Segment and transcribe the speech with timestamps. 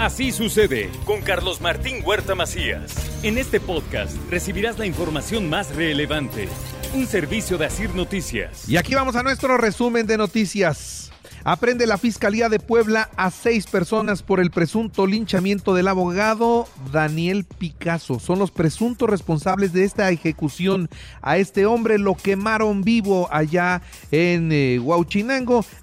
[0.00, 2.94] Así sucede con Carlos Martín Huerta Macías.
[3.22, 6.48] En este podcast recibirás la información más relevante.
[6.94, 8.66] Un servicio de Asir Noticias.
[8.66, 11.09] Y aquí vamos a nuestro resumen de noticias.
[11.44, 17.44] Aprende la Fiscalía de Puebla a seis personas por el presunto linchamiento del abogado Daniel
[17.44, 18.18] Picasso.
[18.18, 20.90] Son los presuntos responsables de esta ejecución.
[21.22, 24.80] A este hombre lo quemaron vivo allá en eh.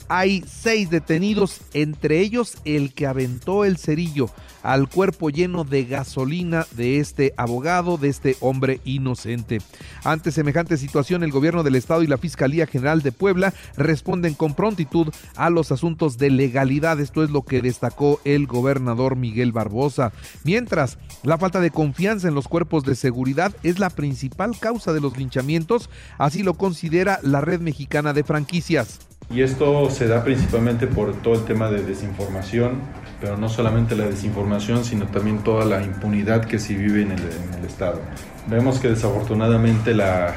[0.10, 4.30] Hay seis detenidos, entre ellos el que aventó el cerillo
[4.64, 9.60] al cuerpo lleno de gasolina de este abogado, de este hombre inocente.
[10.04, 14.56] Ante semejante situación, el gobierno del estado y la Fiscalía General de Puebla responden con
[14.56, 17.00] prontitud a los asuntos de legalidad.
[17.00, 20.12] Esto es lo que destacó el gobernador Miguel Barbosa.
[20.44, 25.02] Mientras, la falta de confianza en los cuerpos de seguridad es la principal causa de
[25.02, 29.00] los linchamientos, así lo considera la Red Mexicana de Franquicias.
[29.30, 32.80] Y esto se da principalmente por todo el tema de desinformación,
[33.20, 37.20] pero no solamente la desinformación, sino también toda la impunidad que se vive en el,
[37.68, 38.00] Estado.
[38.48, 40.34] Vemos que desafortunadamente la,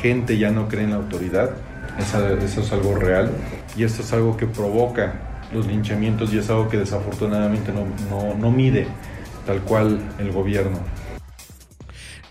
[0.00, 1.50] gente ya no cree en la autoridad,
[1.98, 3.30] eso, es algo real,
[3.76, 8.50] y esto es algo que provoca los linchamientos y es algo que desafortunadamente no, no
[8.50, 8.86] mide
[9.46, 10.78] tal cual el gobierno.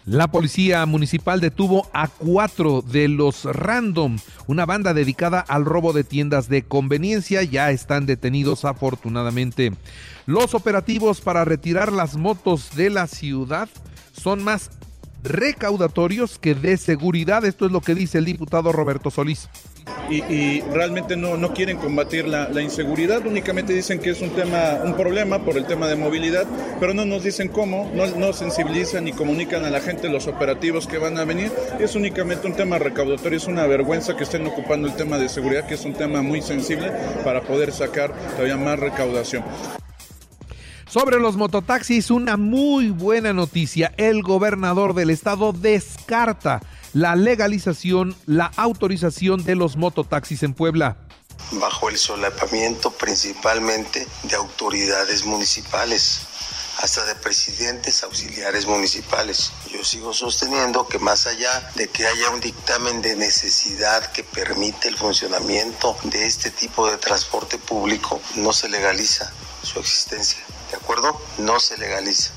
[0.08, 6.06] La policía municipal detuvo a cuatro de los Random, una banda dedicada al robo de
[6.06, 7.44] tiendas de conveniencia.
[7.44, 9.74] Ya están detenidos afortunadamente.
[10.26, 13.68] Los operativos para retirar las motos de la ciudad
[14.14, 14.70] son más
[15.24, 17.46] recaudatorios que de seguridad.
[17.46, 19.50] Esto es lo que dice el diputado Roberto Solís
[20.10, 24.96] y, realmente no, no, quieren combatir la, inseguridad, únicamente dicen que es un tema, un
[24.96, 26.46] problema por el tema de movilidad,
[26.80, 30.88] pero no nos dicen cómo, no, no sensibilizan ni comunican a la gente los operativos
[30.88, 31.52] que van a venir.
[31.80, 35.68] Es únicamente un tema recaudatorio, es una vergüenza que estén ocupando el tema de seguridad,
[35.68, 36.92] que es un tema muy sensible
[37.24, 39.44] para poder sacar todavía más recaudación.
[40.90, 43.94] Sobre los mototaxis, una muy buena noticia.
[43.98, 46.62] El gobernador del estado descarta
[46.94, 50.98] la legalización, la autorización de los mototaxis en Puebla
[51.52, 56.22] bajo el solapamiento principalmente de autoridades municipales,
[56.80, 59.52] hasta de presidentes auxiliares municipales.
[59.72, 64.88] Yo sigo sosteniendo que más allá de que haya un dictamen de necesidad que permite
[64.88, 69.32] el funcionamiento de este tipo de transporte público, no se legaliza
[69.64, 70.40] su existencia.
[70.72, 71.20] ¿De acuerdo?
[71.38, 72.37] No se legaliza.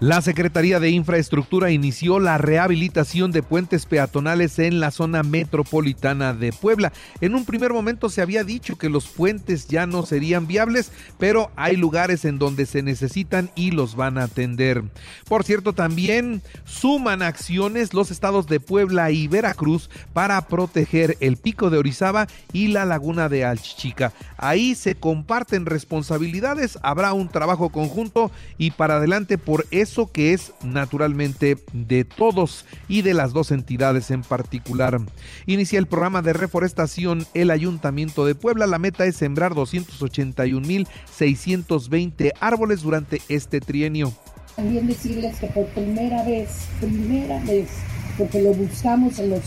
[0.00, 6.54] La Secretaría de Infraestructura inició la rehabilitación de puentes peatonales en la zona metropolitana de
[6.54, 6.90] Puebla.
[7.20, 11.50] En un primer momento se había dicho que los puentes ya no serían viables, pero
[11.54, 14.84] hay lugares en donde se necesitan y los van a atender.
[15.28, 21.68] Por cierto, también suman acciones los estados de Puebla y Veracruz para proteger el pico
[21.68, 24.14] de Orizaba y la laguna de Alchichica.
[24.38, 30.52] Ahí se comparten responsabilidades, habrá un trabajo conjunto y para adelante por eso que es
[30.62, 35.00] naturalmente de todos y de las dos entidades en particular.
[35.46, 38.66] Inicia el programa de reforestación el Ayuntamiento de Puebla.
[38.66, 44.14] La meta es sembrar 281.620 árboles durante este trienio.
[44.56, 46.48] También decirles que por primera vez,
[46.80, 47.68] primera vez,
[48.16, 49.42] porque lo buscamos en los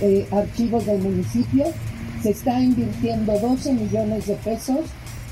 [0.00, 1.66] eh, archivos del municipio,
[2.22, 4.80] se está invirtiendo 12 millones de pesos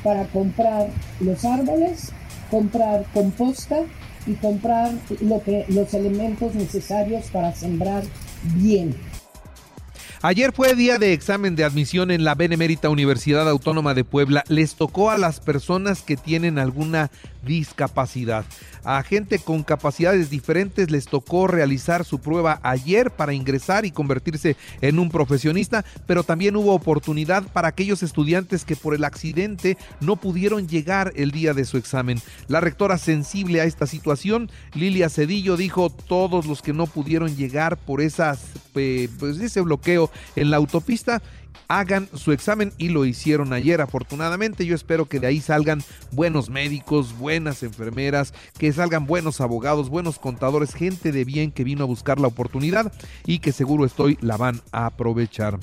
[0.03, 0.89] para comprar
[1.21, 2.12] los árboles,
[2.51, 3.85] comprar composta
[4.27, 8.05] y comprar lo que, los elementos necesarios para sembrar
[8.56, 8.94] bien.
[10.25, 14.44] Ayer fue día de examen de admisión en la Benemérita Universidad Autónoma de Puebla.
[14.47, 17.11] Les tocó a las personas que tienen alguna
[17.44, 18.44] discapacidad.
[18.85, 24.56] A gente con capacidades diferentes les tocó realizar su prueba ayer para ingresar y convertirse
[24.81, 30.14] en un profesionista, pero también hubo oportunidad para aquellos estudiantes que por el accidente no
[30.14, 32.20] pudieron llegar el día de su examen.
[32.47, 37.76] La rectora sensible a esta situación, Lilia Cedillo, dijo todos los que no pudieron llegar
[37.76, 38.41] por esas,
[38.73, 39.11] pues
[39.41, 41.23] ese bloqueo en la autopista
[41.69, 43.81] hagan su examen y lo hicieron ayer.
[43.81, 49.88] Afortunadamente yo espero que de ahí salgan buenos médicos, buenas enfermeras, que salgan buenos abogados,
[49.88, 52.93] buenos contadores, gente de bien que vino a buscar la oportunidad
[53.26, 55.59] y que seguro estoy la van a aprovechar.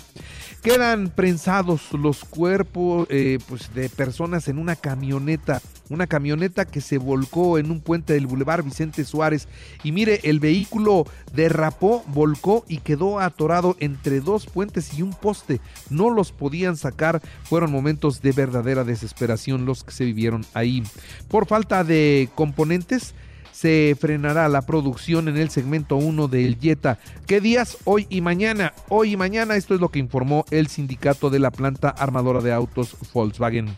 [0.63, 6.97] Quedan prensados los cuerpos eh, pues de personas en una camioneta una camioneta que se
[6.97, 9.47] volcó en un puente del Boulevard Vicente Suárez.
[9.83, 15.59] Y mire, el vehículo derrapó, volcó y quedó atorado entre dos puentes y un poste.
[15.89, 17.21] No los podían sacar.
[17.43, 20.83] Fueron momentos de verdadera desesperación los que se vivieron ahí.
[21.27, 23.13] Por falta de componentes,
[23.59, 26.97] se frenará la producción en el segmento 1 del Jetta.
[27.27, 27.77] ¿Qué días?
[27.83, 28.73] Hoy y mañana.
[28.87, 32.53] Hoy y mañana, esto es lo que informó el sindicato de la planta armadora de
[32.53, 33.75] autos Volkswagen.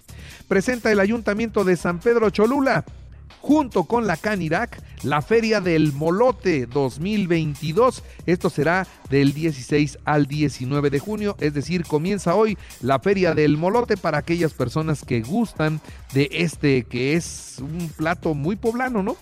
[0.48, 2.86] Presenta el ayuntamiento de San Pedro Cholula
[3.40, 8.04] junto con la Canirac, la Feria del Molote 2022.
[8.28, 13.58] Esto será del 16 al 19 de junio, es decir, comienza hoy la Feria del
[13.58, 15.82] Molote para aquellas personas que gustan
[16.14, 19.18] de este que es un plato muy poblano, ¿no?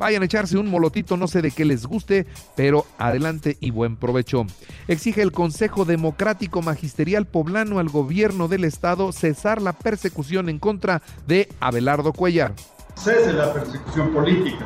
[0.00, 2.26] Vayan a echarse un molotito, no sé de qué les guste,
[2.56, 4.46] pero adelante y buen provecho.
[4.88, 11.02] Exige el Consejo Democrático Magisterial Poblano al gobierno del estado cesar la persecución en contra
[11.26, 12.54] de Abelardo Cuellar.
[12.94, 14.64] Cese la persecución política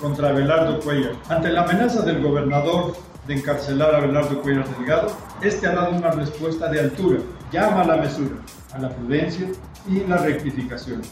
[0.00, 1.12] contra Abelardo Cuellar.
[1.28, 2.96] Ante la amenaza del gobernador
[3.26, 7.18] de encarcelar a Abelardo Cuellar Delgado, este ha dado una respuesta de altura.
[7.52, 8.36] Llama a la mesura,
[8.72, 9.46] a la prudencia
[9.86, 11.02] y la rectificación,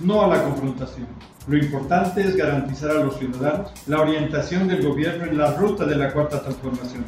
[0.00, 1.06] no a la confrontación.
[1.46, 5.96] Lo importante es garantizar a los ciudadanos la orientación del gobierno en la ruta de
[5.96, 7.04] la cuarta transformación.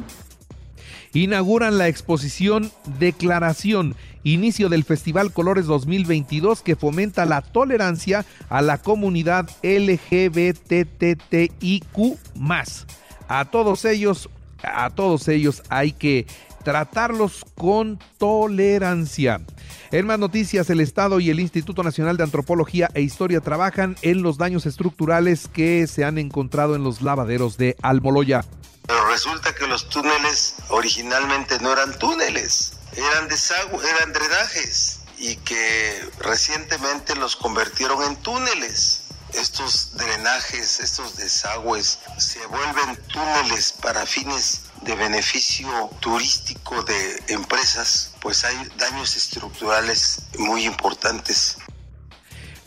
[1.12, 8.78] Inauguran la exposición Declaración, inicio del Festival Colores 2022 que fomenta la tolerancia a la
[8.78, 10.58] comunidad LGBTTIQ+.
[13.26, 14.30] A todos ellos,
[14.62, 16.26] a todos ellos hay que
[16.64, 19.40] tratarlos con tolerancia.
[19.90, 24.22] En más noticias, el Estado y el Instituto Nacional de Antropología e Historia trabajan en
[24.22, 28.44] los daños estructurales que se han encontrado en los lavaderos de Almoloya.
[28.86, 36.00] Pero resulta que los túneles originalmente no eran túneles, eran desagües, eran drenajes y que
[36.20, 39.07] recientemente los convirtieron en túneles.
[39.34, 48.44] Estos drenajes, estos desagües se vuelven túneles para fines de beneficio turístico de empresas, pues
[48.44, 51.56] hay daños estructurales muy importantes.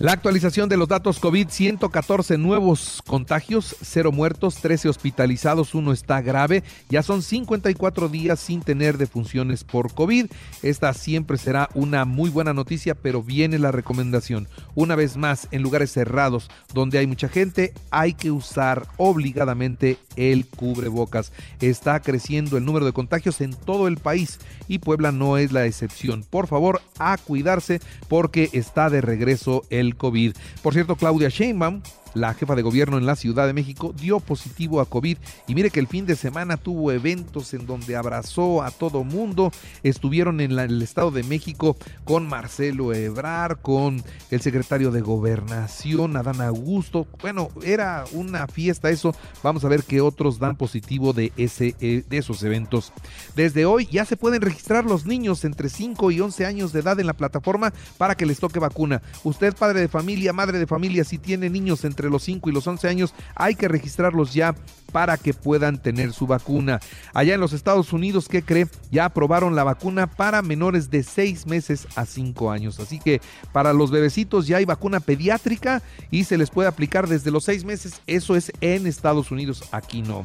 [0.02, 6.22] La actualización de los datos COVID, 114 nuevos contagios, 0 muertos, 13 hospitalizados, uno está
[6.22, 6.64] grave.
[6.90, 10.26] Ya son 54 días sin tener defunciones por COVID.
[10.64, 14.48] Esta siempre será una muy buena noticia, pero viene la recomendación.
[14.74, 20.48] Una vez más, en lugares cerrados donde hay mucha gente, hay que usar obligadamente el
[20.48, 21.32] cubrebocas.
[21.60, 25.68] Está creciendo el número de contagios en todo el país y Puebla no es la
[25.68, 26.26] excepción.
[26.28, 30.34] Por favor, a cuidarse porque está de regreso el COVID.
[30.62, 31.82] Por cierto, Claudia Sheinbaum
[32.14, 35.18] la jefa de gobierno en la Ciudad de México, dio positivo a COVID.
[35.48, 39.52] Y mire que el fin de semana tuvo eventos en donde abrazó a todo mundo.
[39.84, 46.42] Estuvieron en el Estado de México con Marcelo Ebrar, con el secretario de Gobernación, Adán
[46.42, 47.08] Augusto.
[47.22, 49.16] Bueno, era una fiesta eso.
[49.44, 52.94] Vamos a ver qué otros dan positivo de, ese, eh, de esos eventos.
[53.36, 57.00] Desde hoy ya se pueden registrar los niños entre 5 y 11 años de edad
[57.00, 59.02] en la plataforma para que les toque vacuna.
[59.24, 62.54] Usted, padre de familia, madre de familia, si tiene niños entre entre los 5 y
[62.54, 64.56] los 11 años, hay que registrarlos ya
[64.92, 66.80] para que puedan tener su vacuna.
[67.14, 68.68] Allá en los Estados Unidos, ¿qué cree?
[68.92, 72.80] Ya aprobaron la vacuna para menores de 6 meses a 5 años.
[72.80, 73.22] Así que
[73.54, 77.64] para los bebecitos ya hay vacuna pediátrica y se les puede aplicar desde los 6
[77.66, 78.02] meses.
[78.08, 80.24] Eso es en Estados Unidos, aquí no.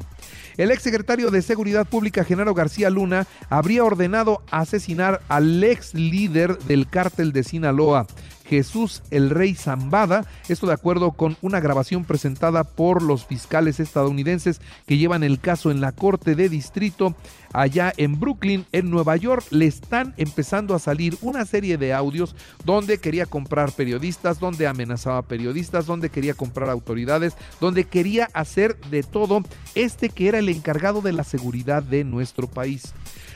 [0.57, 6.59] El ex secretario de Seguridad Pública, Genaro García Luna, habría ordenado asesinar al ex líder
[6.61, 8.07] del cártel de Sinaloa.
[8.49, 14.61] Jesús el Rey Zambada, esto de acuerdo con una grabación presentada por los fiscales estadounidenses
[14.87, 17.15] que llevan el caso en la Corte de Distrito
[17.53, 22.37] allá en Brooklyn, en Nueva York, le están empezando a salir una serie de audios
[22.65, 29.03] donde quería comprar periodistas, donde amenazaba periodistas, donde quería comprar autoridades, donde quería hacer de
[29.03, 29.43] todo
[29.75, 32.93] este que era el encargado de la seguridad de nuestro país.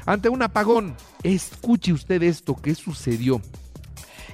[0.06, 3.40] Ante un apagón, escuche usted esto que sucedió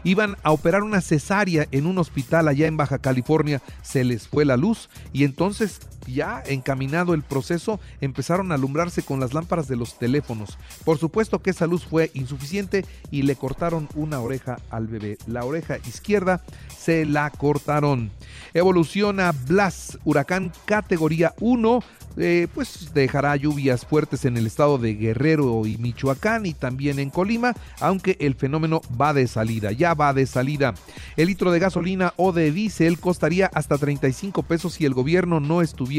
[0.07, 4.45] Iban a operar una cesárea en un hospital allá en Baja California, se les fue
[4.45, 9.77] la luz y entonces ya encaminado el proceso, empezaron a alumbrarse con las lámparas de
[9.77, 10.59] los teléfonos.
[10.85, 15.19] Por supuesto que esa luz fue insuficiente y le cortaron una oreja al bebé.
[15.27, 16.43] La oreja izquierda
[16.77, 18.11] se la cortaron.
[18.55, 21.81] Evoluciona Blas, huracán categoría 1,
[22.19, 27.11] eh, pues dejará lluvias fuertes en el estado de Guerrero y Michoacán y también en
[27.11, 30.75] Colima, aunque el fenómeno va de salida, ya va de salida.
[31.17, 35.61] El litro de gasolina o de diésel costaría hasta 35 pesos si el gobierno no
[35.61, 35.96] estuviera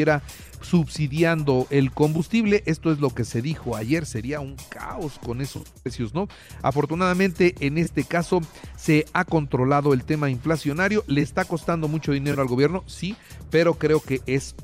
[0.62, 2.64] subsidiando el combustible.
[2.66, 6.28] Esto es lo que se dijo ayer, sería un caos con esos precios, ¿no?
[6.62, 8.42] Afortunadamente en este caso
[8.76, 13.16] se ha controlado el tema inflacionario, le está costando mucho dinero al gobierno, sí,
[13.50, 14.56] pero creo que es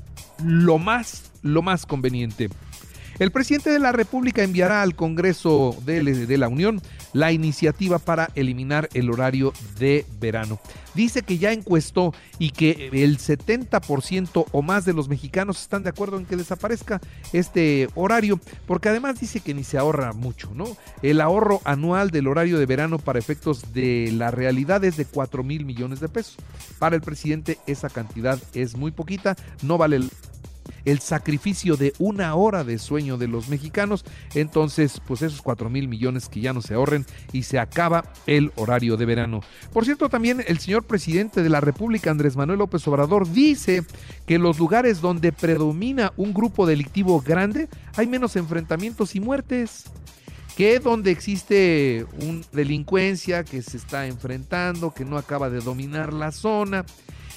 [0.42, 2.48] lo más, lo más conveniente.
[3.18, 8.88] El presidente de la República enviará al Congreso de, la Unión la iniciativa para eliminar
[8.92, 10.58] el horario de verano.
[10.94, 15.90] Dice que ya encuestó y que el 70% o más de los mexicanos están de
[15.90, 17.00] acuerdo en que desaparezca
[17.32, 20.76] este horario, porque además dice que ni se ahorra mucho, ¿no?
[21.02, 25.44] El ahorro anual del horario de verano para efectos de la realidad es de 4
[25.44, 26.36] mil millones de pesos.
[26.80, 30.00] Para el presidente esa cantidad es muy poquita, no vale
[30.84, 34.04] el sacrificio de una hora de sueño de los mexicanos.
[34.34, 38.52] Entonces, pues esos 4 mil millones que ya no se ahorren y se acaba el
[38.56, 39.40] horario de verano.
[39.72, 43.84] Por cierto, también el señor presidente de la República, Andrés Manuel López Obrador, dice
[44.26, 49.84] que los lugares donde predomina un grupo delictivo grande hay menos enfrentamientos y muertes
[50.56, 56.30] que donde existe una delincuencia que se está enfrentando, que no acaba de dominar la
[56.30, 56.84] zona.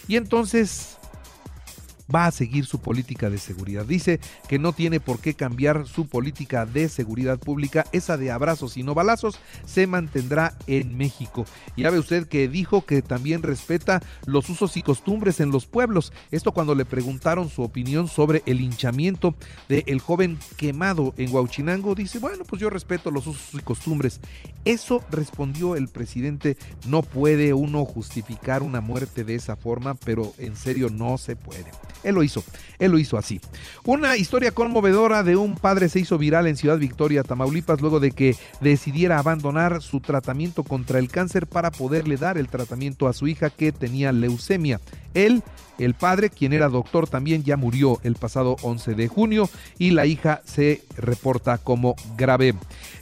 [0.08, 0.97] Y entonces
[2.14, 3.86] va a seguir su política de seguridad.
[3.86, 8.78] Dice que no tiene por qué cambiar su política de seguridad pública, esa de abrazos
[8.78, 11.46] y no balazos, se mantendrá en México.
[11.76, 16.14] Ya ve usted que dijo que también respeta los usos y costumbres en los pueblos.
[16.32, 19.36] Esto cuando le preguntaron su opinión sobre el hinchamiento
[19.68, 24.20] del joven quemado en Huauchinango, dice, bueno, pues yo respeto los usos y costumbres.
[24.66, 30.56] Eso respondió el presidente, no puede uno justificar una muerte de esa forma, pero en
[30.56, 31.72] serio no se puede.
[32.04, 32.44] Él lo hizo,
[32.80, 33.42] él lo hizo así.
[33.84, 38.12] Una historia conmovedora de un padre se hizo viral en Ciudad Victoria, Tamaulipas, luego de
[38.12, 43.27] que decidiera abandonar su tratamiento contra el cáncer para poderle dar el tratamiento a su
[43.27, 44.80] hija que tenía leucemia.
[45.13, 45.42] Él,
[45.80, 49.50] el padre, quien era doctor, también ya murió el pasado 11 de junio
[49.80, 52.54] y la hija se reporta como grave.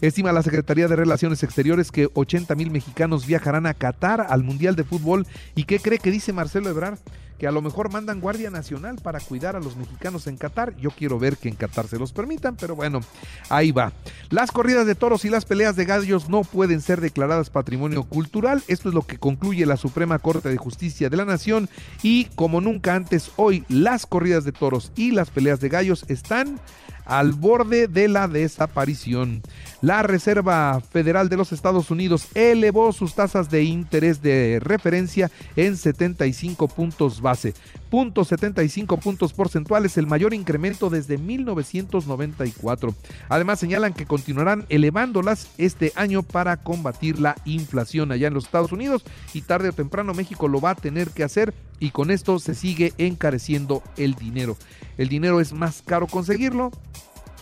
[0.01, 4.75] Estima la Secretaría de Relaciones Exteriores que 80 mil mexicanos viajarán a Qatar al Mundial
[4.75, 5.27] de Fútbol.
[5.55, 6.99] ¿Y qué cree que dice Marcelo Ebrard?
[7.37, 10.75] Que a lo mejor mandan Guardia Nacional para cuidar a los mexicanos en Qatar.
[10.77, 13.01] Yo quiero ver que en Qatar se los permitan, pero bueno,
[13.49, 13.91] ahí va.
[14.29, 18.63] Las corridas de toros y las peleas de gallos no pueden ser declaradas patrimonio cultural.
[18.67, 21.69] Esto es lo que concluye la Suprema Corte de Justicia de la Nación
[22.03, 26.59] y como nunca antes hoy las corridas de toros y las peleas de gallos están
[27.05, 29.41] al borde de la desaparición.
[29.81, 35.77] La Reserva Federal de los Estados Unidos elevó sus tasas de interés de referencia en
[35.77, 37.53] 75 puntos base.
[37.95, 42.93] Punto 75 puntos porcentuales, el mayor incremento desde 1994.
[43.29, 48.73] Además señalan que continuarán elevándolas este año para combatir la inflación allá en los Estados
[48.73, 52.37] Unidos y tarde o temprano México lo va a tener que hacer y con esto
[52.39, 54.57] se sigue encareciendo el dinero.
[54.97, 56.71] El dinero es más caro conseguirlo,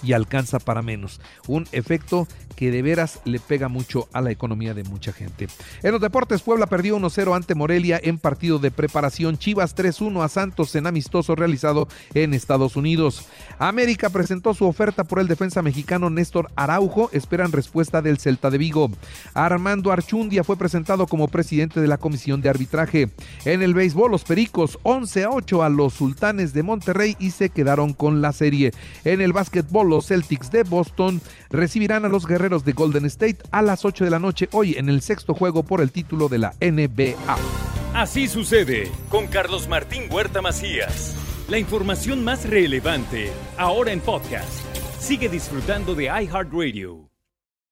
[0.03, 1.21] y alcanza para menos.
[1.47, 5.47] Un efecto que de veras le pega mucho a la economía de mucha gente.
[5.81, 9.37] En los deportes, Puebla perdió 1-0 ante Morelia en partido de preparación.
[9.37, 13.25] Chivas 3-1 a Santos en amistoso realizado en Estados Unidos.
[13.59, 17.09] América presentó su oferta por el defensa mexicano Néstor Araujo.
[17.11, 18.91] Esperan respuesta del Celta de Vigo.
[19.33, 23.09] Armando Archundia fue presentado como presidente de la comisión de arbitraje.
[23.45, 27.49] En el béisbol, los Pericos 11 a 8 a los Sultanes de Monterrey y se
[27.49, 28.71] quedaron con la serie.
[29.03, 31.21] En el básquetbol, los Celtics de Boston
[31.51, 34.89] recibirán a los guerreros de Golden State a las 8 de la noche hoy en
[34.89, 37.15] el sexto juego por el título de la NBA.
[37.93, 41.15] Así sucede con Carlos Martín Huerta Macías.
[41.47, 44.49] La información más relevante ahora en podcast.
[44.99, 47.12] Sigue disfrutando de iHeartRadio.